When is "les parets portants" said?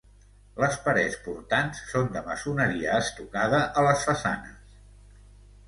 0.61-1.83